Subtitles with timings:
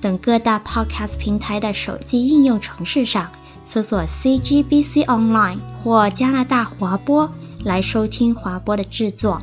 [0.00, 3.30] 等各大 Podcast 平台的手机应用程式上
[3.64, 7.30] 搜索 CGBC Online 或加拿大华播
[7.64, 9.40] 来收听华播的制作。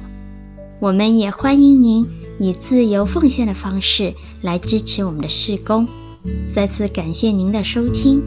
[0.80, 2.08] 我们也欢迎您
[2.40, 5.88] 以自由奉献的方式来支持我们的事工。
[6.54, 8.22] 再次感谢您的收听。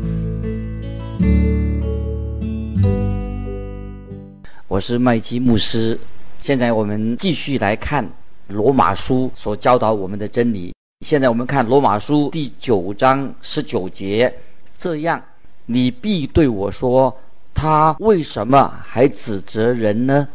[4.68, 5.98] 我是麦基牧师。
[6.42, 8.08] 现在我们继续来看
[8.48, 10.75] 罗马书所教导我们的真理。
[11.06, 14.34] 现在我们看罗马书第九章十九节，
[14.76, 15.22] 这样
[15.66, 17.16] 你必对我说：
[17.54, 20.26] 他为什么还指责人呢？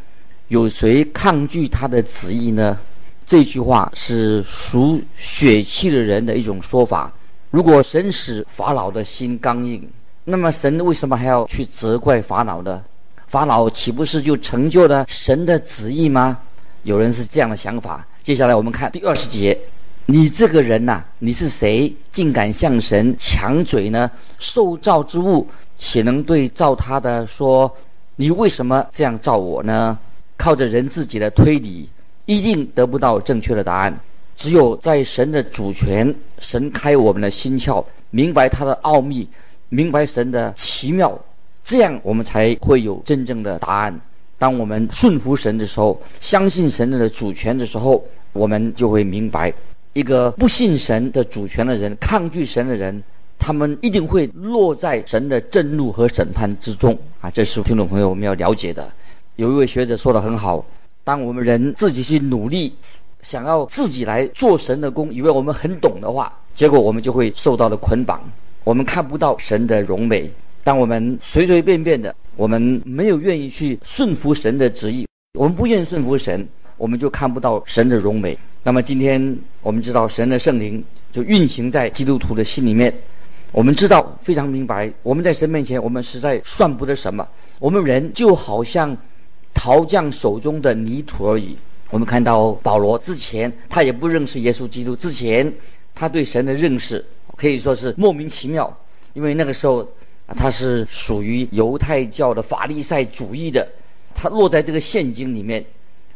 [0.47, 2.79] 有谁抗拒他的旨意呢？
[3.25, 7.11] 这句话是属血气的人的一种说法。
[7.49, 9.85] 如果神使法老的心刚硬，
[10.23, 12.81] 那么神为什么还要去责怪法老呢？
[13.27, 16.39] 法老岂不是就成就了神的旨意吗？
[16.83, 18.07] 有人是这样的想法。
[18.23, 19.57] 接下来我们看第二十节：
[20.07, 24.09] 你这个人呐、你是谁，竟敢向神强嘴呢？
[24.39, 27.71] 受造之物岂能对造他的说：
[28.15, 29.97] 你为什么这样造我呢？
[30.37, 31.87] 靠着人自己的推理，
[32.25, 33.97] 一定得不到正确的答案。
[34.35, 39.27] 只有在神的主权，神开我们的心窍，明白他的奥秘，
[39.69, 41.17] 明白神的奇妙。
[41.63, 44.01] 这样我们才会有真正的答案。
[44.39, 49.53] 当我们顺服神的时候，相信神的主权的时候，我们就会明白，
[49.93, 53.03] 一个不信神的主权的人，抗拒神的人，
[53.37, 57.29] 他们一定会落在神的震怒和审判之中啊！
[57.29, 58.89] 这是听众朋友我们要了解的。
[59.35, 60.63] 有一位学者说得很好：
[61.03, 62.73] 当我们人自己去努力，
[63.21, 68.21] 想要自己来做神的工，以为我们很懂的话，结果我们就会受到了捆绑，
[68.63, 70.31] 我们看不到神的荣美。
[70.63, 75.05] 当我们随随便便的，我们没有愿意去顺服神的旨意，
[75.37, 76.47] 我们不愿意顺服神，
[76.77, 78.37] 我们就看不到神的荣美。
[78.63, 82.93] 那么今天我们知道神的圣灵就运行在基督徒的心里面，
[83.51, 87.27] 我们知道非常明白，我们在神面前我们实在算不得什么，
[87.59, 88.95] 我们人就好像
[89.53, 91.57] 陶匠手中的泥土而已。
[91.89, 95.51] 我们看到保罗之前他也不认识耶稣基督，之前
[95.93, 97.03] 他对神的认识
[97.35, 98.71] 可以说是莫名其妙，
[99.13, 99.87] 因为那个时候。
[100.33, 103.67] 他是属于犹太教的法利赛主义的，
[104.15, 105.61] 他落在这个陷阱里面，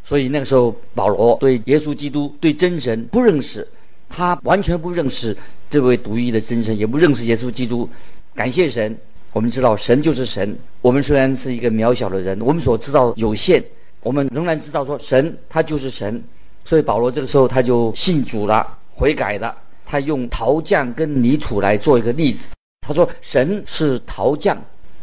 [0.07, 3.67] 所以那个时候保罗对耶稣基督对真神不认识，
[4.07, 5.35] 他完全不认识
[5.67, 7.89] 这位独一的真神，也不认识耶稣基督。
[8.35, 8.95] 感谢神，
[9.33, 10.55] 我们知道神就是神。
[10.81, 13.63] 我们虽然是一个渺小的人，我们所知道有限，
[14.03, 16.23] 我们仍然知道说神他就是神。
[16.63, 22.53] 所以保罗这个时候他就信主了，悔改了，他用陶匠跟泥土来做一个例子。
[22.87, 24.55] 他说：“神是陶匠，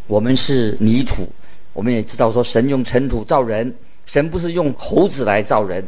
[0.06, 1.28] 我们是泥土。
[1.72, 3.74] 我们也知道说，神用尘土造人，
[4.06, 5.84] 神不是用猴子来造人。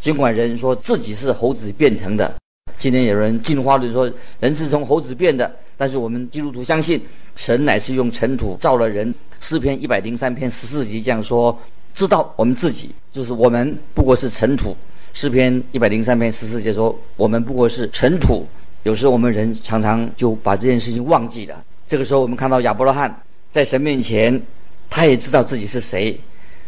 [0.00, 2.32] 尽管人说自己是猴子变成的，
[2.78, 4.10] 今天有人进化论说
[4.40, 7.00] 人是从猴子变的，但是我们基督徒相信
[7.34, 9.12] 神乃是用尘土造了人。
[9.40, 11.56] 诗篇一百零三篇十四节这样说：
[11.94, 14.76] 知道我们自己就是我们不过是尘土。
[15.12, 18.46] 诗篇一百零三篇十四节说：我们不过是尘土。”
[18.84, 21.64] 有时我们人常常就把这件事情忘记了。
[21.88, 24.40] 这个时候，我们看到亚伯拉罕在神面前，
[24.88, 26.16] 他也知道自己是谁。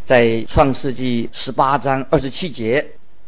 [0.08, 2.82] 在创世纪十八章二十七节，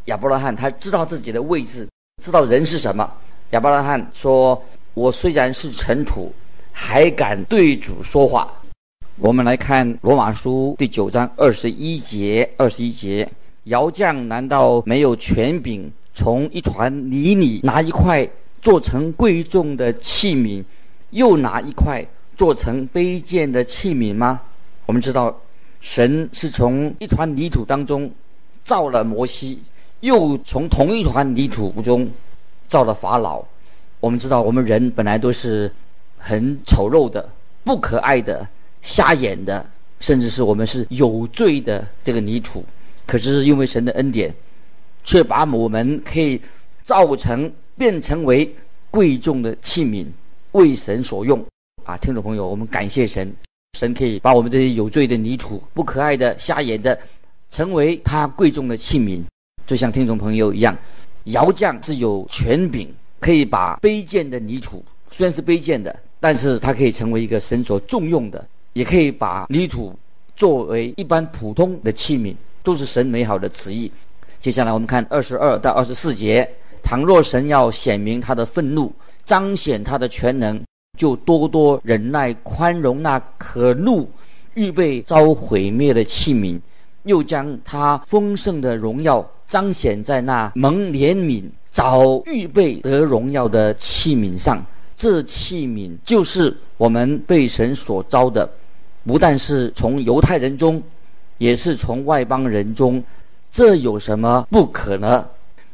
[0.06, 1.86] 亚伯拉罕他知道自己的位置，
[2.22, 3.06] 知道人是什么。
[3.50, 4.58] 亚伯拉罕说
[4.94, 6.32] ：“我虽然是尘土，
[6.72, 8.50] 还敢对主说话。”
[9.20, 13.30] 我们来看罗马书第九章二十一节，二十一节，
[13.64, 18.26] 窑匠难道没有权柄从一团泥里拿一块？
[18.62, 20.64] 做成贵重的器皿，
[21.10, 22.02] 又拿一块
[22.38, 24.40] 做成卑贱的器皿吗？
[24.86, 25.38] 我们知道，
[25.80, 28.10] 神是从一团泥土当中
[28.64, 29.62] 造了摩西，
[30.00, 32.08] 又从同一团泥土中
[32.68, 33.42] 造了法老。
[33.98, 35.70] 我们知道，我们人本来都是
[36.16, 37.28] 很丑陋的、
[37.64, 38.46] 不可爱的、
[38.82, 39.64] 瞎眼的，
[39.98, 42.64] 甚至是我们是有罪的这个泥土。
[43.06, 44.34] 可是因为神的恩典，
[45.04, 46.40] 却把我们可以
[46.82, 47.52] 造成。
[47.80, 48.54] 变成为
[48.90, 50.04] 贵重的器皿，
[50.52, 51.42] 为神所用
[51.82, 51.96] 啊！
[51.96, 53.32] 听众朋友，我们感谢神，
[53.78, 56.98] 神可以把我们这些有罪的泥土、不可爱的、瞎眼的，
[57.50, 59.22] 成为他贵重的器皿，
[59.66, 60.76] 就像听众朋友一样，
[61.24, 69.96] 窑匠是有权柄可以把卑贱的泥土，虽然是卑贱的，但是它可以成为一个神所重用的，也可以把泥土
[70.36, 73.90] 作为一般普通的器皿，都是神美好的旨意。
[74.40, 76.46] 接下来我们看二十二到二十四节：
[76.82, 78.92] 倘若神要显明他的愤怒，
[79.24, 80.60] 彰显他的全能，
[81.00, 84.06] 就多多忍耐宽容那可怒、
[84.52, 86.60] 预备遭毁灭的器皿，
[87.04, 94.62] 又将他丰盛的荣耀彰显在那蒙怜悯、早预备得荣耀的器皿上。
[94.94, 98.46] 这器皿就是我们被神所招的，
[99.06, 100.82] 不但是从犹太人中，
[101.38, 103.02] 也是从外邦人中。
[103.50, 105.26] 这有什么不可呢？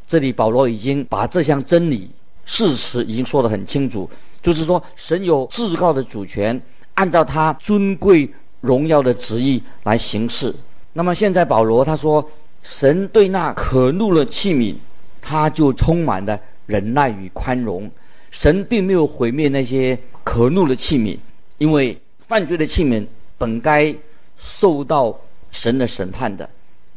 [0.06, 2.08] 这里保罗已经把这项真理
[2.44, 4.08] 事实已经说得很清楚，
[4.46, 6.62] 就是说神有至高的主权，
[6.94, 10.54] 按照他尊贵荣耀的旨意来行事。
[10.92, 12.24] 那么现在保罗他说，
[12.62, 14.76] 神对那可怒的器皿，
[15.20, 17.90] 他就充满了忍耐与宽容。
[18.30, 21.18] 神并没有毁灭那些可怒的器皿，
[21.58, 23.04] 因为犯罪的器皿
[23.36, 23.92] 本该
[24.36, 25.18] 受到
[25.50, 26.48] 神的审判的。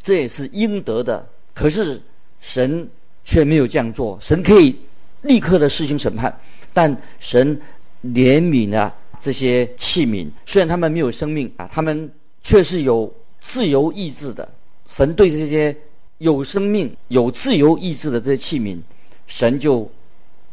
[0.04, 2.00] 这也是应得的，可是
[2.40, 2.88] 神
[3.26, 4.20] 却没有这样做。
[4.22, 4.76] 神可以
[5.24, 6.40] 立刻的施行审判，
[6.74, 7.60] 但神
[8.04, 12.10] 怜悯了这些器皿，虽然他们没有生命啊，他们
[12.42, 14.48] 却是有自由意志的。
[14.88, 15.76] 神对这些
[16.18, 18.80] 有生命、有自由意志的这些器皿，
[19.28, 19.90] 神就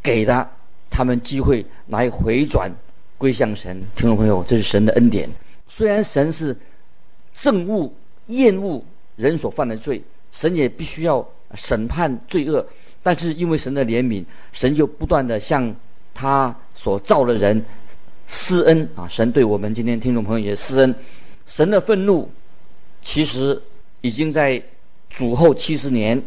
[0.01, 0.49] 给了
[0.89, 2.71] 他们机会来回转
[3.17, 3.81] 归向神。
[3.95, 5.29] 听众朋友，这是神的恩典。
[5.67, 6.55] 虽然神是
[7.35, 7.91] 憎恶、
[8.27, 8.83] 厌恶。
[9.17, 9.99] 人所犯的罪，
[10.31, 12.63] 神也必须要审判罪恶。
[13.01, 15.75] 但是因为神的怜悯，神就不断地向
[16.17, 17.63] 他所造的人
[18.25, 19.07] 施恩啊！
[19.07, 20.95] 神对我们今天听众朋友也施恩。
[21.45, 22.27] 神的愤怒
[23.03, 23.61] 其实
[24.01, 24.59] 已经在
[25.11, 26.19] 主后七十年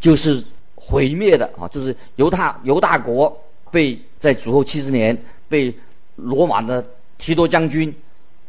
[0.00, 1.66] 就是毁灭的啊！
[1.68, 3.34] 就是犹大犹大国
[3.70, 5.16] 被在主后七十年
[5.48, 5.74] 被
[6.14, 6.86] 罗马的
[7.16, 7.92] 提多将军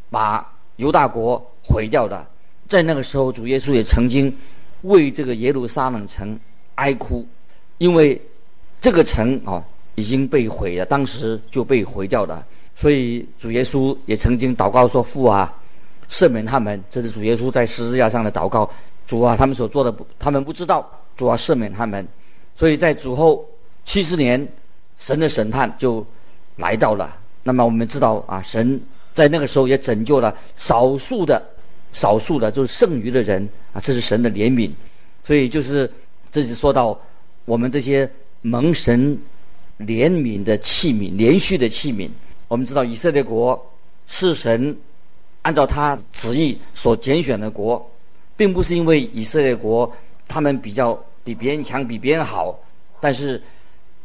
[0.09, 0.45] 把
[0.75, 2.27] 犹大国毁掉的。
[2.67, 4.35] 在那个时候，主耶稣也曾经
[4.81, 6.37] 为这个耶路撒冷城
[6.75, 7.25] 哀哭，
[7.77, 8.21] 因为
[8.81, 9.63] 这个城啊
[9.99, 12.45] 已经被毁了，当时就被毁掉了。
[12.75, 15.53] 所以主耶稣也曾经祷告说：“父啊，
[16.09, 18.69] 赦免他们。”这是主耶稣在十字架上的祷告。
[19.05, 20.89] 主啊，他们所做的，他们不知道。
[21.17, 22.07] 主啊，赦免他们。
[22.55, 23.45] 所以在主后
[23.83, 24.47] 七十年，
[24.97, 26.05] 神的审判就
[26.55, 27.17] 来到了。
[27.43, 28.79] 那么我们知道啊，神
[29.13, 31.43] 在那个时候也拯救了少数的。
[31.91, 34.69] 少数的，就是剩余的人啊，这是神的怜悯，
[35.23, 35.89] 所以就是
[36.29, 36.95] 这是说到
[37.45, 38.07] 我们这些
[38.43, 39.17] 蒙神
[39.79, 42.09] 怜悯的器皿，连续的器皿。
[42.47, 43.59] 我们知道以色列国
[44.07, 44.77] 是神
[45.41, 47.89] 按照他旨意所拣选的国，
[48.37, 49.91] 并不是因为以色列国
[50.27, 52.57] 他们比较比别人强，比别人好，
[52.99, 53.41] 但是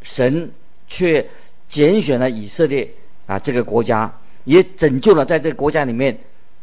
[0.02, 0.50] 神
[0.86, 1.26] 却
[1.68, 2.88] 拣选了以色列
[3.26, 4.12] 啊这个国家，
[4.44, 6.16] 也拯救了在这个国家里面。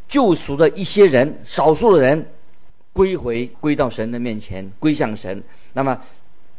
[0.08, 2.26] 救赎的一些人，少数的人
[2.92, 5.42] 归回，归到神的面前，归向神。
[5.72, 5.98] 那么，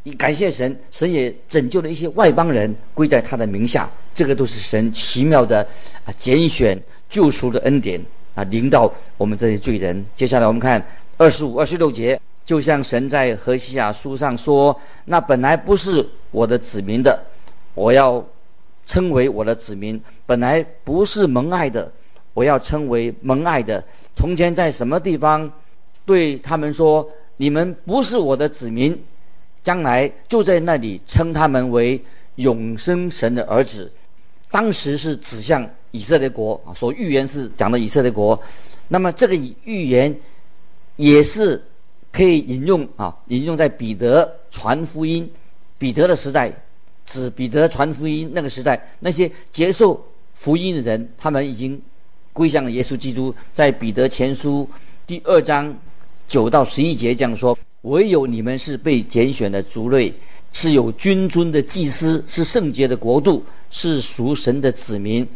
[0.04, 3.88] 你感谢神，神也拯救了一些外邦人归在他的名下。
[4.14, 5.66] 这个都是神奇妙的
[6.04, 8.04] 啊拣选救赎的恩典
[8.34, 10.04] 啊，领到我们这些罪人。
[10.16, 10.85] 接下来我们看
[11.16, 17.18] 二十五、二十六节，就像神在何西亚书上说：“那本来不是我的子民的，
[17.75, 18.25] 我要
[18.85, 21.90] 称为我的子民；本来不是蒙爱的。”
[22.35, 23.85] 我要称为蒙爱的。
[24.16, 25.52] 从前在什么地方，
[26.06, 27.06] 对他们说
[27.37, 28.99] ：“你们不是我的子民。”
[29.62, 32.00] 将来就在那里称他们为
[32.37, 33.90] 永生神的儿子。
[34.50, 38.40] 当时是指向以色列国啊，所预言是讲的以色列国。
[38.88, 40.14] 那么这个预言
[40.97, 41.62] 也是
[42.11, 45.31] 可以引用啊，引用在彼得传福音、
[45.78, 46.52] 彼得的时代，
[47.07, 50.04] 指彼得传福音那个时代，那些接受
[50.35, 51.81] 福音的人，他们已经。
[52.35, 54.66] 归向了耶稣基督，在彼得前书
[55.07, 55.76] 第二章
[56.26, 60.12] 九到十一节这样说：“唯有你们是被拣选的族类，
[60.52, 65.26] 是有君尊的祭司，是圣洁的国度，是属神的子民。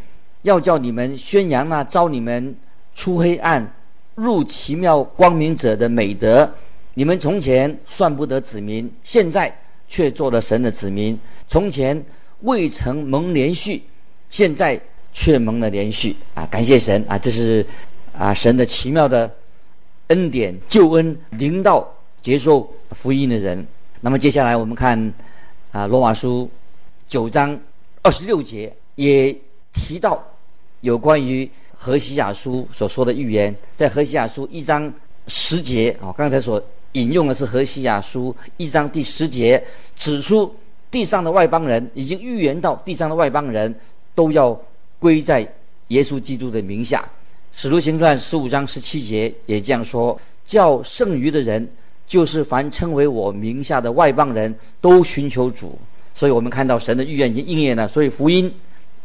[0.42, 2.54] 要叫你们宣扬那召你们
[2.94, 3.74] 出黑暗
[4.14, 6.50] 入奇妙光明者的美德。
[6.94, 9.54] 你们从前算不得子民，现在
[9.86, 12.04] 却做了神的子民；从前
[12.40, 13.82] 未曾蒙连续，
[14.30, 14.80] 现在。”
[15.18, 16.44] 却蒙了连续啊！
[16.50, 17.16] 感谢神啊！
[17.16, 17.64] 这是
[18.12, 19.34] 啊神的奇妙的
[20.08, 21.90] 恩典救恩临到
[22.22, 23.66] 接受福音的人。
[24.00, 25.12] 那么接下来我们看
[25.72, 26.48] 啊罗马书
[27.08, 27.58] 九章
[28.02, 29.36] 二十六节也
[29.72, 30.22] 提到
[30.80, 34.92] 有关于何西亚书所说的预言，在何西亚书一章
[35.26, 39.62] 十节啊，刚才所引用的是何西亚书一章第十节，
[39.94, 40.54] 指出
[40.90, 43.74] 地上的外邦人已经预言到，地上的外邦人
[44.14, 44.58] 都要
[44.98, 45.46] 归在
[45.88, 47.04] 耶稣基督的名下。
[47.52, 51.68] 使徒行传十五章十七节也这样说：叫剩余的人，
[52.06, 55.78] 就是凡称为我名下的外邦人都寻求主。
[56.14, 57.86] 所以我们看到神的预言已经应验了。
[57.86, 58.52] 所以福音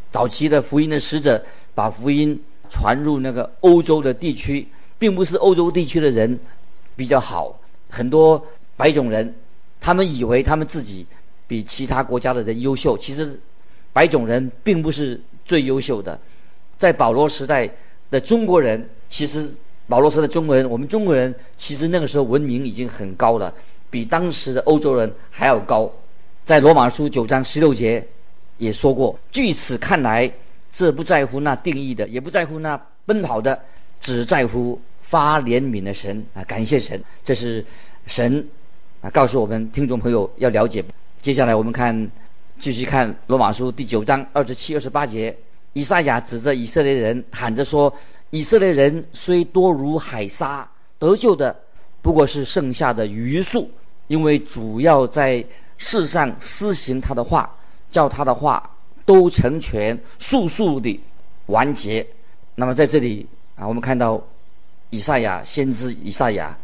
[0.10, 1.44] 早期的福音的使者
[1.76, 2.40] 把福音
[2.70, 4.66] 传入那个欧洲的地区，
[4.98, 6.40] 并不是欧洲地区的人
[6.96, 7.54] 比较好，
[7.90, 8.42] 很多
[8.78, 9.34] 白种人，
[9.82, 11.06] 他们以为他们自己
[11.48, 12.98] 比其他国家的人优秀。
[12.98, 13.38] 其实
[13.92, 16.18] 白种人并不是最优秀的。
[16.78, 17.70] 在保罗时代
[18.10, 19.52] 的中国人，其实
[19.92, 23.54] 保罗说的中国人，我们中国人其实那个时候文明已经很高了，
[23.90, 25.92] 比当时的欧洲人还要高。
[26.46, 28.08] 在罗马书九章十六节
[28.58, 30.32] 也说过：据此看来，
[30.72, 33.60] 这不在乎那定义的，也不在乎那奔跑的，
[34.00, 36.42] 只在乎发怜悯的神啊！
[36.46, 37.64] 感谢神，这是
[38.08, 38.48] 神
[39.02, 40.82] 啊告诉我们听众朋友要了解。
[41.22, 42.10] 接下来我们看，
[42.58, 45.36] 继续看罗马书第九章二十七、二十八节。
[45.74, 47.94] 以赛亚指着以色列人喊着说
[48.32, 51.56] ：“以色列人虽多如海沙，得救的
[52.02, 53.70] 不过是剩下的余数，
[54.08, 55.46] 因为主要在
[55.78, 57.50] 世上施行他的话，
[57.92, 58.70] 叫他的话
[59.06, 61.00] 都成全，速速地
[61.48, 62.06] 完结。”
[62.56, 64.22] 那么在这里啊，我们看到
[64.90, 66.58] 以赛亚先知以赛亚，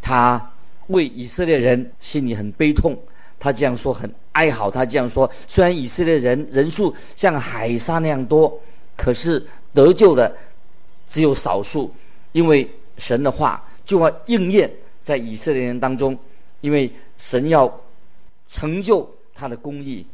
[0.00, 0.50] 他
[0.88, 2.98] 为以色列人心里很悲痛。
[3.38, 8.56] 他这样说很哀嚎，他这样说：虽然以色列人人数像海沙那样多，
[8.96, 10.32] 可是得救的
[11.12, 11.92] 只有少数，
[12.32, 12.66] 因为
[12.96, 14.72] 神的话就要应验
[15.04, 16.18] 在以色列人当中，
[16.62, 17.70] 因为神要
[18.48, 20.06] 成就他的公义，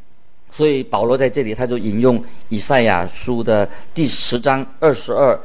[0.51, 5.39] 所以保罗在这里他就引用以赛亚书的第十章二十二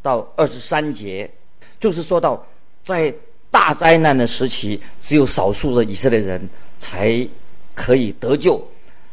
[0.00, 1.28] 到二十三节，
[1.80, 2.46] 就是说到
[2.84, 3.12] 在。
[3.52, 6.40] 大灾难的时期，只有少数的以色列人
[6.78, 7.26] 才
[7.74, 8.64] 可以得救。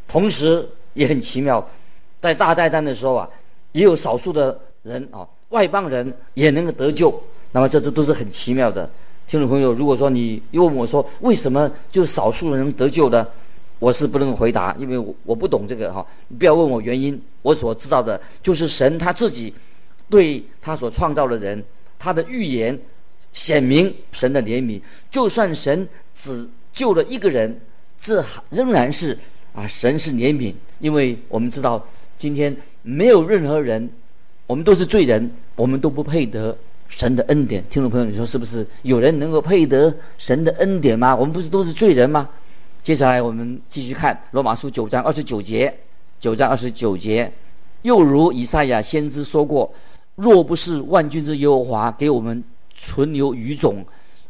[0.07, 0.63] 同时
[0.93, 1.67] 也很奇妙，
[2.21, 3.27] 在大灾难的时候啊，
[3.71, 7.13] 也有少数的人啊，外邦人也能够得救。
[7.51, 8.89] 那么这都都是很奇妙的。
[9.27, 13.27] 听众朋友，如果说你又问我说，为什么就少数人能得救呢？
[13.79, 16.05] 我是不能回答，因为我我不懂这个哈。
[16.27, 19.53] 你不要问我原因，我所知道的就是神他自己
[20.09, 21.63] 对他所创造的人，
[21.97, 22.79] 他的预言。
[23.33, 27.55] 显明神的怜悯，就算神只救了一个人，
[28.01, 29.15] 这仍然是
[29.53, 31.85] 啊，神是怜悯，因为我们知道
[32.17, 33.87] 今天没有任何人，
[34.47, 37.63] 我们都是罪人，我们都不配得神的恩典。
[37.69, 38.65] 听众朋友，你说是不是？
[38.81, 41.15] 有人能够配得神的恩典吗？
[41.15, 42.27] 我们不是都是罪人吗？
[42.81, 45.71] 接下来我们继续看罗马书九章二十九节，
[46.19, 47.31] 九章二十九节，
[47.83, 49.71] 又如以赛亚先知说过：
[50.15, 52.43] 若不是万军之耶和华给我们。
[52.79, 53.83] 存留余种，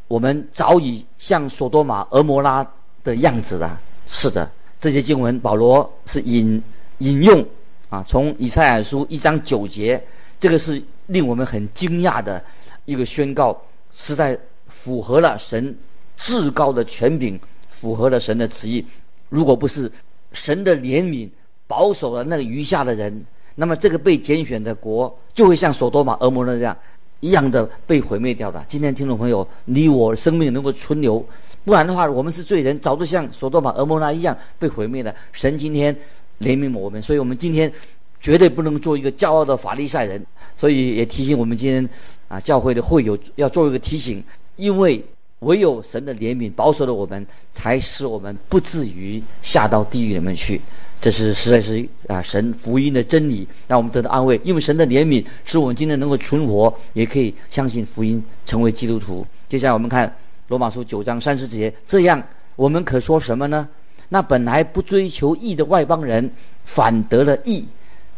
[0.07, 2.65] 我们早已像索多玛、蛾摩拉
[3.03, 3.77] 的样子了。
[4.05, 6.63] 是的，这些经文保罗是引
[6.99, 7.45] 引用
[7.89, 10.01] 啊，从以赛亚书一章九节，
[10.39, 12.43] 这个是令我们很惊讶的
[12.85, 13.59] 一个宣告，
[13.91, 15.75] 实在符合了神
[16.15, 17.39] 至高的权柄，
[17.69, 18.85] 符合了神的旨意。
[19.29, 19.91] 如果不是
[20.31, 21.29] 神的怜悯，
[21.65, 23.25] 保守了那个余下的人，
[23.55, 26.77] 那么这个被拣选的国就会像索多玛、蛾摩拉这样。
[27.19, 28.63] 一样的被毁灭掉的。
[28.67, 31.25] 今天听众朋友，你我生命能够存留，
[31.65, 35.11] 不然的话，我们是罪人，早就像索多玛、蛾摩拉一样被毁灭了。
[35.31, 35.97] 神今天
[36.39, 37.71] 怜悯我们，所以我们今天
[38.19, 40.23] 绝对不能做一个骄傲的法利赛人。
[40.55, 41.87] 所以也提醒我们今天
[42.27, 44.23] 啊，教会的会友要做一个提醒，
[44.55, 45.03] 因为
[45.39, 50.59] 唯有神的怜悯保守了我们，才使我们不至于下到地狱里面去。
[50.99, 54.41] 这是实在是啊，神福音的真理，让我们得到安慰。
[54.43, 59.23] 因为神的怜悯，使我们今天能够存活，也可以相信福音，成为基督徒。
[59.47, 60.11] 接下来我们看
[60.47, 62.21] 罗马书九章三十节，这样
[62.55, 63.69] 我们可说什么呢？
[64.09, 66.29] 那本来不追求义的外邦人，
[66.63, 67.65] 反得了义，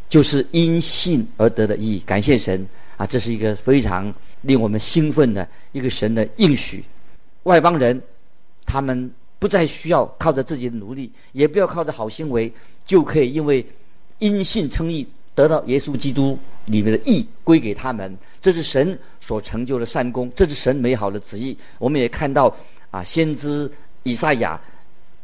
[0.07, 2.01] 就是因信而得的义。
[2.05, 2.67] 感谢神
[2.97, 3.05] 啊！
[3.05, 6.83] 这是一个非常令我们兴奋的一个神的应许。
[7.43, 8.01] 外邦人，
[8.65, 9.11] 他们。
[9.39, 12.51] 不再需要靠着自己的努力，也不要靠着好行为，
[12.85, 13.65] 就可以因为
[14.17, 18.13] 因信称义，得到耶稣基督里面的义归给他们。
[18.41, 21.57] 这是神所成就的善功，这是神美好的旨意。
[21.77, 22.53] 我们也看到
[22.91, 23.71] 啊，先知
[24.03, 24.59] 以赛亚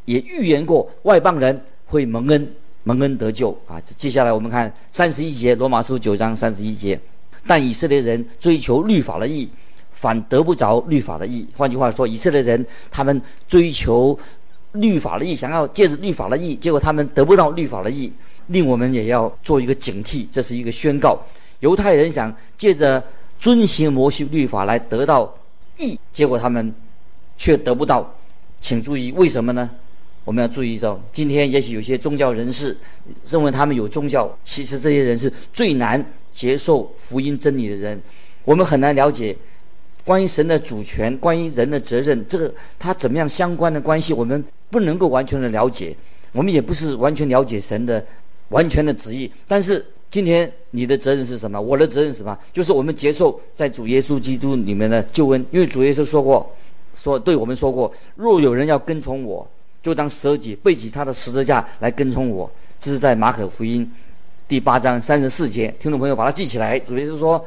[0.05, 2.47] 也预言过外邦人会蒙恩，
[2.83, 3.81] 蒙恩得救啊。
[3.97, 6.99] 接下来我们看三十一节，罗马书九章三十一节，
[7.45, 9.49] 但以色列人追求律法的义。
[9.97, 11.47] 反得不着律法的义。
[11.55, 14.19] 换句话说，以色列人他们追求
[14.73, 18.11] 律法的义，想要借着律法的义，结果他们得不到律法的义，
[18.47, 20.27] 令我们也要做一个警惕。
[20.29, 21.17] 这是一个宣告。
[21.61, 23.01] 犹太人想借着
[23.39, 25.33] 遵行摩西律法来得到
[25.77, 26.75] 义，结果他们
[27.37, 28.13] 却得不到。
[28.61, 29.71] 请注意，为什么呢？
[30.25, 32.75] 我们要注意到，今天也许有些宗教人士
[33.29, 36.03] 认为他们有宗教，其实这些人是最难
[36.33, 38.01] 接受福音真理的人。
[38.43, 39.35] 我们很难了解
[40.03, 45.95] 关于神的主权、关于人的责任，这个他怎么样相关的关系，我们不能够完全的了解。
[46.31, 48.03] 我们也不是完全了解神的
[48.49, 49.31] 完全的旨意。
[49.47, 51.61] 但是今天你的责任是什么？
[51.61, 52.35] 我的责任是什么？
[52.51, 56.51] 就是我们接受在主耶稣基督里面的救恩，因为主耶稣说过，
[56.95, 59.47] 说对我们说过，若有人要跟从我。
[59.85, 62.49] 就当舍己，背起他的十字架来跟从我。
[62.79, 63.87] 这是在马可福音
[64.47, 66.79] 第八章三十四节，听众朋友把它记起来。
[66.79, 67.45] 主要是说，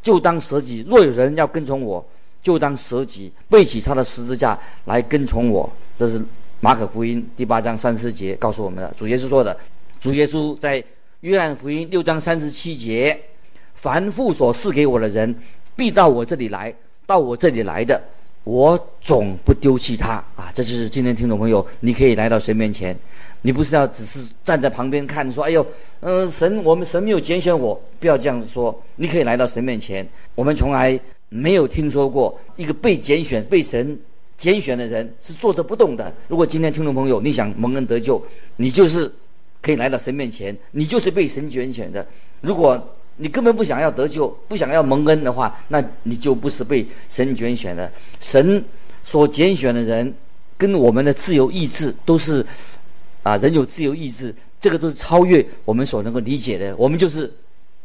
[0.00, 0.84] 就当舍己。
[0.86, 2.04] 若有人要跟从我，
[2.44, 5.68] 就当舍己，背起他的十字架来跟从我。
[5.96, 6.22] 这是
[6.60, 8.94] 马可福音第八章三十四节告诉我们的。
[8.96, 9.58] 主耶稣说的。
[10.00, 10.82] 主耶稣在
[11.22, 13.20] 约翰福音六章三十七节，
[13.74, 15.34] 凡父所赐给我的人，
[15.74, 16.72] 必到我这里来，
[17.04, 18.00] 到我这里来的。
[18.44, 20.50] 我总不丢弃他啊！
[20.54, 22.96] 这就是今天听众朋友，你可以来到神面前，
[23.42, 25.64] 你不是要只是站在旁边看，说：“哎呦，
[26.00, 30.08] 呃，神，我们神没有拣选我。”不要这样子说，你可以来到神面前。
[30.34, 33.96] 我们从来没有听说过一个被拣选、被神
[34.38, 36.12] 拣选的人是坐着不动的。
[36.26, 38.20] 如果今天听众朋友你想蒙恩得救，
[38.56, 39.12] 你就是
[39.60, 42.04] 可以来到神面前，你就是被神拣选的。
[42.40, 42.82] 如果
[43.22, 47.92] 你根本不想要得救，不想要蒙恩的话，那你就不是被神拣选的。
[48.18, 48.64] 神
[49.04, 50.10] 所拣选的人，
[50.56, 52.44] 跟我们的自由意志都是
[53.22, 56.74] 啊，人有自由意志，这个都是超越我们所能够理解的。
[56.78, 57.30] 我们就是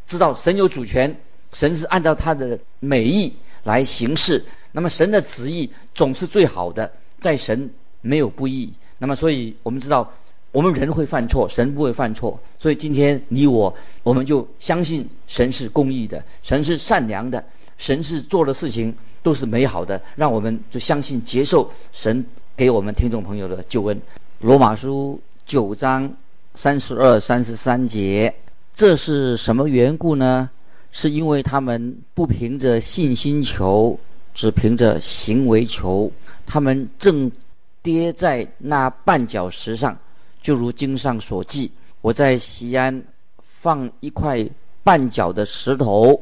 [0.07, 1.13] 知道神有主权，
[1.51, 3.33] 神是按照他的美意
[3.65, 4.41] 来行事。
[4.71, 6.89] 那么神的旨意总是最好的，
[7.19, 8.71] 在神没有不义。
[8.97, 10.09] 那么所以我们知道。
[10.55, 17.43] 我们人会犯错，神不会犯错，所以今天你我，我们就相信神是公义的，神是善良的，
[17.77, 24.01] 神是做的事情都是美好的，让我们就相信接受神给我们听众朋友的救恩。
[24.39, 26.09] 罗马书九章
[26.53, 28.33] 三十二、三十三节，
[28.73, 30.49] 这是什么缘故呢？
[30.93, 33.99] 是因为他们不凭着信心求，
[34.33, 36.09] 只凭着行为求，
[36.47, 37.29] 他们正
[37.83, 39.97] 跌在那绊脚石上。
[40.45, 43.03] 就如经上所记，我在西安
[43.41, 44.47] 放一块
[44.83, 46.21] 绊脚的石头，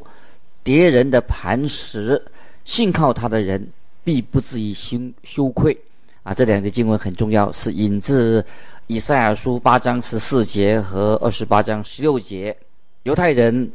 [0.64, 2.24] 跌人的磐石，
[2.64, 3.68] 信靠他的人
[4.02, 5.78] 必不至于羞羞愧。
[6.24, 8.44] 啊，这两节经文很重要，是引自
[8.88, 12.56] 以赛亚书八章十四节和二十八章十六节。
[13.04, 13.70] 犹太人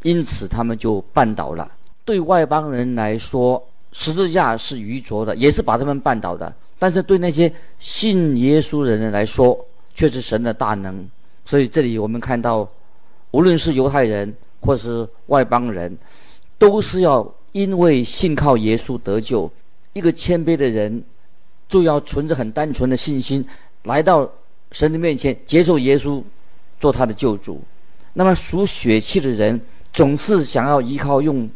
[0.00, 1.70] 因此他们就绊倒了。
[2.06, 6.50] 对外邦人来说，十字架是愚拙的，也是把他们绊倒的。
[6.78, 9.62] 但是对那些信耶稣的人来说，
[10.00, 11.06] 却是神的大能，
[11.44, 12.66] 所以这里我们看到，
[13.32, 15.94] 无论是犹太人或是外邦人，
[16.56, 19.52] 都是要因为信靠耶稣得救。
[19.92, 21.04] 一个谦卑的人，
[21.68, 23.46] 就要存着很单纯的信心
[23.82, 24.26] 来到
[24.72, 26.22] 神的面前，接受耶稣
[26.78, 27.60] 做他的救主。
[28.14, 29.60] 那么属血气的人，
[29.92, 31.46] 总是想要依靠用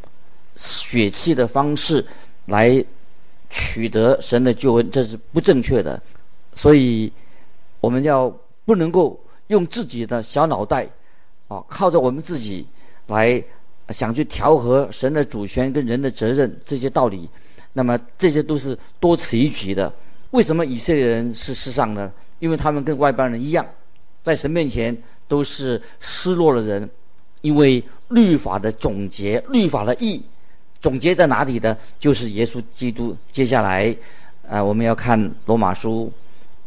[0.55, 2.05] 血气的方式
[2.45, 2.85] 来
[3.49, 5.99] 取得神的救恩，这是不正确的。
[6.55, 7.11] 所以。
[7.85, 10.89] 我们要不能够用自己的小脑袋，
[11.49, 12.67] 啊，靠着我们自己
[13.09, 13.43] 来
[13.91, 17.29] 想去调和神的主权跟人的责任这些道理，
[17.75, 19.93] 那么这些都是多此一举的。
[20.31, 22.11] 为什么以色列人是世上呢？
[22.39, 23.67] 因为他们跟外邦人一样，
[24.23, 24.97] 在神面前
[25.29, 26.89] 都是失落的人。
[27.43, 30.25] 因为律法的总结，律法的义
[30.81, 31.77] 总结在哪里呢？
[32.01, 33.15] 就是耶稣基督。
[33.31, 33.95] 接下来，
[34.49, 36.11] 呃，我们要看罗马书。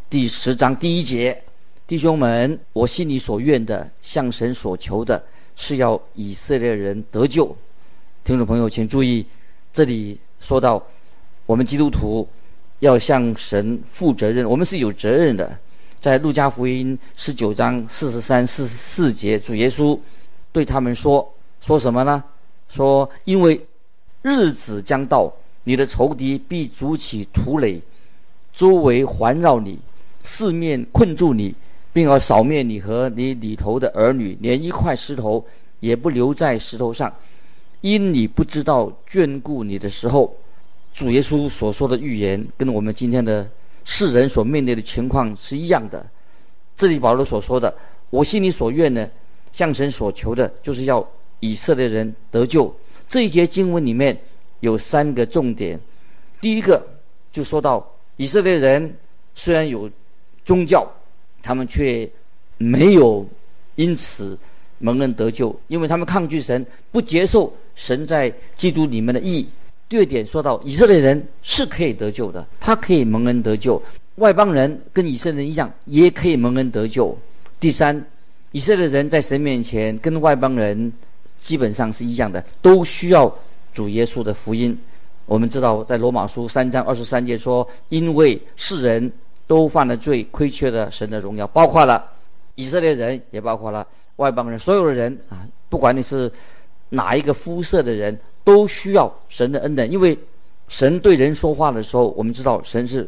[0.10, 1.38] 第十章第一节，
[1.86, 5.22] 弟兄们，我心里所愿的，向神所求的，
[5.58, 7.54] 是要以色列人得救。
[8.24, 9.26] 听众朋友，请注意，
[9.74, 10.82] 这里说到
[11.46, 12.26] 我们基督徒
[12.80, 15.60] 要向神负责任，我们是有责任的。
[16.00, 20.00] 在路加福音十九章四十三、四十四节，主耶稣
[20.54, 22.24] 对他们说：“说什么呢？
[22.70, 23.62] 说因为
[24.22, 25.30] 日子将到，
[25.65, 27.82] 你的仇敌必筑起土垒，
[28.54, 29.78] 周围环绕你。”
[30.27, 31.55] 四面困住你，
[31.93, 35.43] 并要扫灭你和你里头的儿女，连一块石头
[35.79, 37.11] 也不留在石头上，
[37.79, 40.35] 因你不知道眷顾你的时候。
[40.93, 43.49] 主耶稣所说的预言，跟我们今天的
[43.85, 46.05] 世人所面对的情况是一样的。
[46.75, 47.73] 这里保罗所说的，
[48.09, 49.07] 我心里所愿呢，
[49.53, 51.07] 向神所求的，就是要
[51.39, 52.75] 以色列人得救。
[53.07, 54.15] 这一节经文里面
[54.59, 55.79] 有三个重点，
[56.41, 56.85] 第一个
[57.31, 58.93] 就说到以色列人
[59.33, 59.89] 虽然有。
[60.47, 60.89] 宗教，
[61.43, 62.10] 他们却
[62.57, 63.27] 没有
[63.75, 64.39] 因此
[64.79, 69.49] 蒙恩得救，因为他们抗拒神，不接受神在基督里面的意义。
[69.89, 73.77] 第二点说到以色列人是可以得救的，他可以蒙恩得救；
[74.15, 77.17] 外邦人跟以色列人一样，也可以蒙恩得救。
[77.60, 78.01] 第三，
[78.53, 80.91] 以色列人在神面前跟外邦人
[81.41, 83.33] 基本上是一样的，都需要
[83.73, 84.77] 主耶稣的福音。
[85.25, 89.12] 我们知道，在罗马书三章二十三节说：“因为世人
[89.47, 92.05] 都犯了罪，亏缺了神的荣耀，包括了
[92.55, 96.31] 以色列人，也包括了外邦人，所有的人啊，不管你是
[96.89, 98.15] 哪一个肤色的人。”
[98.47, 100.17] 都需要神的恩典，因为
[100.69, 103.05] 神对人说话的时候，我们知道神是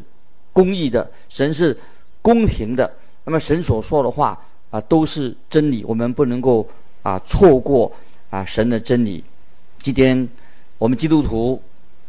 [0.52, 1.74] 公义的，神是
[2.20, 2.92] 公平的。
[3.24, 6.68] 那么神所说的话啊，都是真理，我们不能够
[7.02, 7.90] 啊错过
[8.28, 9.24] 啊神的真理。
[9.78, 10.28] 今天
[10.76, 11.58] 我们基督徒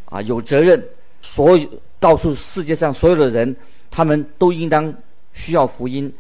[0.04, 0.84] 啊有责任，
[1.22, 1.66] 所有
[2.02, 3.56] 告诉世界上所有的人，
[3.92, 4.92] 他们都应当
[5.34, 6.12] 需要福音，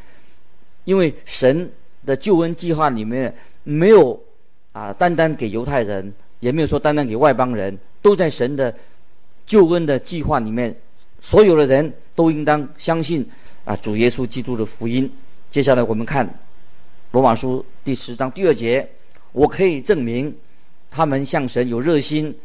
[0.84, 1.68] 因为神
[2.06, 4.22] 的救恩计划里面没有
[4.74, 6.14] 啊单单给犹太人。
[6.42, 8.74] 也没有说单单给外邦人，都在神的
[9.46, 10.76] 救恩的计划里面，
[11.20, 13.24] 所有的人都应当相信
[13.64, 15.08] 啊主耶稣基督的福音。
[15.52, 16.28] 接下来我们看
[17.12, 18.90] 罗马书第十章第二节，
[19.34, 20.36] 我可以证明
[20.90, 22.36] 他们向神有热心，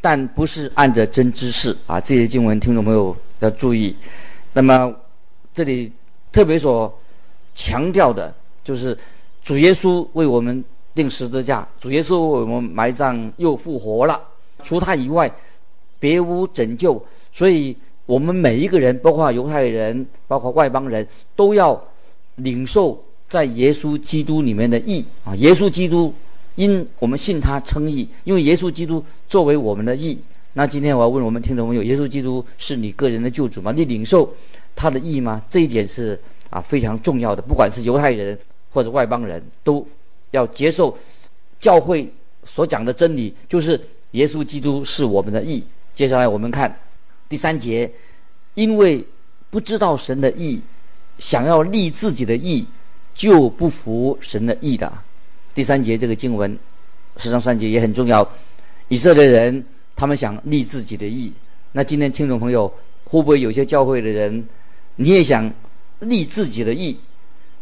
[0.00, 2.00] 但不是按着真知识啊。
[2.00, 3.94] 这些经文听众朋友要注意。
[4.58, 4.92] 那么
[5.54, 5.92] 这里
[6.32, 6.92] 特别所
[7.54, 8.98] 强调的就是
[9.44, 10.64] 主耶稣为我们。
[10.94, 14.20] 钉十字架，主耶稣为我们埋葬又复活了，
[14.64, 15.32] 除他以外，
[16.00, 17.00] 别无拯救。
[17.30, 21.80] 所以，我们每一个人，包括犹太人，包括外邦人，都要
[22.34, 25.36] 领受在耶稣基督里面的义啊！
[25.36, 26.12] 耶稣基督
[26.56, 30.18] 因我们信他称义，因为耶稣基督作为我们的义。
[30.52, 33.72] 那今天我要问我们听众朋友：耶稣基督是你个人的救主吗？
[33.72, 34.32] 你领受
[34.74, 35.42] 他的义吗？
[35.48, 36.18] 这一点是
[36.50, 37.42] 啊非常重要的。
[37.42, 38.38] 不管是犹太人
[38.72, 39.86] 或者外邦人都。
[40.32, 40.94] 要接受
[41.58, 42.06] 教会
[42.44, 43.80] 所讲的真理，就是
[44.10, 45.64] 耶稣基督是我们的义。
[45.94, 46.78] 接下来我们看
[47.30, 47.90] 第三节，
[48.52, 49.02] 因为
[49.48, 50.60] 不知道神的义，
[51.18, 52.66] 想要立自己的义，
[53.14, 54.92] 就不服神的义的。
[55.54, 56.54] 第三节这个经文，
[57.16, 58.30] 十章三节也很重要。
[58.88, 59.64] 以色列人
[59.98, 61.32] 他们想立自己的义，
[61.72, 64.46] 那今天听众朋友会不会有些教会的人，
[64.94, 65.52] 你也想
[65.98, 66.96] 立自己的义？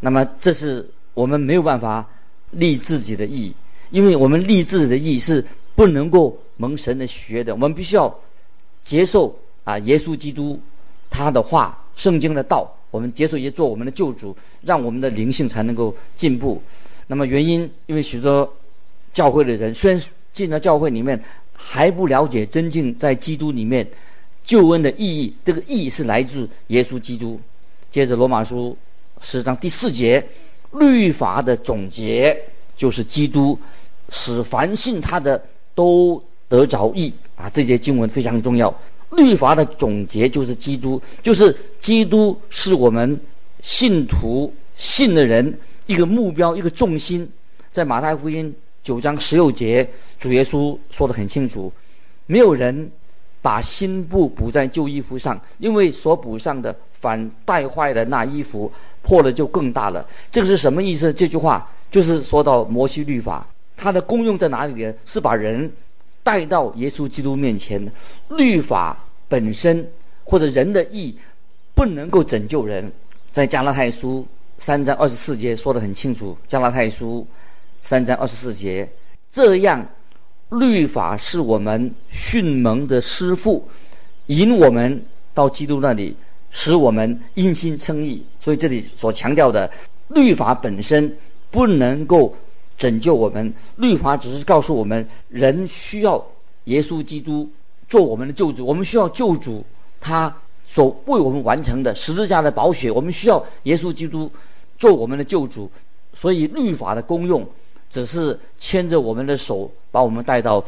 [0.00, 2.06] 那么这是我们没有办法。
[2.52, 3.52] 立自己的义，
[3.90, 5.44] 因为我们立自己的义是
[5.74, 8.20] 不能够蒙神的学的，我们必须要
[8.84, 10.58] 接受啊耶稣基督
[11.10, 16.62] 他的话，圣经的道，我们接受也做我们的救主，让我们的灵性才能够进步。
[17.08, 18.50] 那么原因，因为许多
[19.12, 20.00] 教会的人虽然
[20.32, 21.20] 进了教会里面，
[21.56, 23.86] 还不了解真正在基督里面
[24.44, 27.40] 救恩的意义，这个义是来自耶稣基督。
[27.90, 28.76] 接着罗马书
[29.20, 30.24] 十章第四节。
[30.72, 32.36] 律法的总结
[32.76, 33.58] 就是基督，
[34.10, 35.42] 使凡信他的
[35.74, 37.48] 都得着义啊！
[37.48, 38.74] 这节经文非常重要。
[39.12, 43.18] 律法的总结就是基督，就是基督是我们
[43.62, 47.26] 信徒信的人一个目标，一个重心。
[47.72, 48.54] 在马太福音
[48.86, 49.84] 九章十六节，
[50.16, 51.72] 主耶稣说得很清楚：
[52.26, 52.88] 没有人
[53.42, 58.72] 把新布补在旧衣服上，因为所补上的反带坏了那衣服。
[59.02, 61.12] 破了就更大了，这个是什么意思？
[61.12, 63.46] 这句话就是说到摩西律法，
[63.76, 64.92] 它的功用在哪里呢？
[65.04, 65.70] 是把人
[66.24, 67.80] 带到耶稣基督面前。
[68.30, 69.88] 律法本身
[70.24, 71.16] 或者人的意
[71.72, 72.92] 不能够拯救人，
[73.30, 74.26] 在加拉太书
[74.58, 76.36] 三章二十四节说得很清楚。
[76.48, 77.24] 加拉太书
[77.86, 78.88] 三章二十四节，
[79.30, 79.86] 这样
[80.50, 83.64] 律法是我们训蒙的师傅，
[84.26, 85.00] 引我们
[85.32, 86.16] 到基督那里。
[86.50, 89.70] 使我们因心称义，所以这里所强调的
[90.08, 91.16] 律法本身
[91.50, 92.34] 不能够
[92.76, 96.24] 拯救我们，律法只是告诉我们人需要
[96.64, 97.48] 耶稣基督
[97.88, 99.64] 做我们的救主，我们需要救主
[100.00, 104.28] 他所为我们完成的十字架的宝血，我们需要耶稣基督
[104.76, 105.70] 做我们的救主，
[106.14, 107.46] 所以律法的功用
[107.88, 110.64] 只是牵着我们的手，把我们带到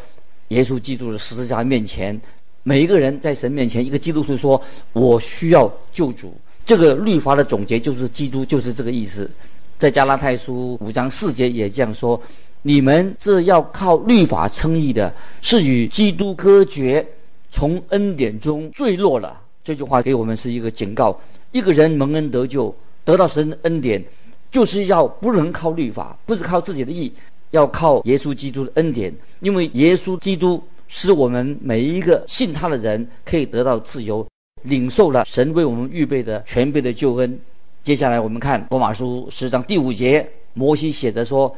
[0.49, 2.19] 耶稣基督的十字架面前。
[2.63, 4.61] 每一个人在神面前，一个基督徒说
[4.93, 6.35] ：“我需要救主。”
[6.67, 9.31] 这个律法的总结就是基督，就是这个意思。
[9.79, 12.21] 在加拉太书五章四节也这样说
[12.63, 17.07] ：“你们这要靠律法称义的，是与基督隔绝，
[17.51, 21.19] 从恩典中坠落了。”这句话给我们是一个警告：
[21.53, 24.05] 一个人蒙恩得救，得到神恩典，
[24.51, 27.13] 就是要不能靠律法，不是靠自己的意，
[27.51, 30.63] 要靠耶稣基督的恩典，因为耶稣基督。
[30.91, 34.27] 是我们每一个信他的人可以得到自由，
[34.63, 37.39] 领受了神为我们预备的全备的救恩。
[37.83, 41.55] 接下来我们看罗马书十章第五节，摩西写着说：“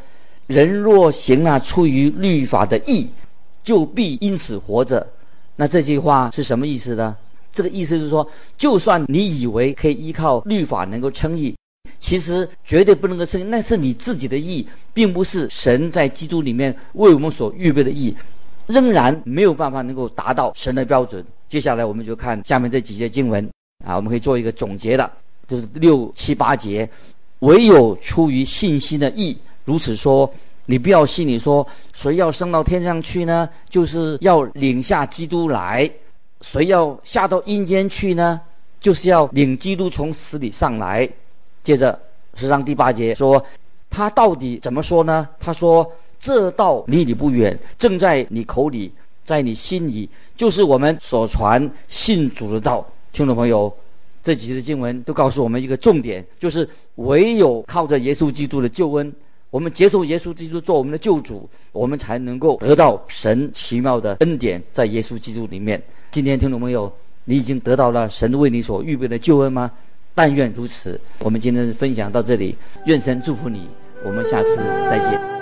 [0.48, 3.08] 人若行那出于律法的义，
[3.62, 5.00] 就必因此活着；
[5.54, 7.16] 那这句话是什么意思呢？
[7.52, 11.54] 这个意思是说，就算你以为可以依靠律法能够称义，
[11.98, 18.14] 其实绝对不能够称，那是你自己的义，并不是神在基督里面为我们所预备的义，
[18.66, 21.24] 仍然没有办法能够达到神的标准。
[21.48, 23.48] 接下来我们就看下面这几节经文
[23.84, 25.10] 啊，我们可以做一个总结的，
[25.46, 26.88] 就是六七八节，
[27.40, 30.32] 唯有出于信心的义，如此说，
[30.66, 33.48] 你不要心里说，谁要升到天上去呢？
[33.68, 35.90] 就是要领下基督来。
[36.42, 38.40] 谁要下到阴间去呢？
[38.80, 41.08] 就是要领基督从死里上来。
[41.62, 41.98] 接着
[42.34, 43.44] 十章第八节说，
[43.88, 45.28] 他到底怎么说呢？
[45.38, 48.92] 他说：“这道离你不远，正在你口里，
[49.24, 53.72] 在你心里，就是我们所传信主的道。”听众朋友，
[54.22, 59.12] 这几节经文都告诉我们一个重点，就是唯有靠着耶稣基督的救恩，
[59.50, 65.82] 我们接受耶稣基督做我们的救主，我们才能够得到神奇妙的恩典，在耶稣基督里面。
[66.10, 66.90] 今天听众朋友，
[67.24, 69.70] 你已经得到了神为你所预备的救恩吗？
[70.14, 71.00] 但愿如此。
[71.18, 73.68] 我们今天分享到这里，愿神祝福你。
[74.04, 74.56] 我们下次
[74.88, 75.39] 再见。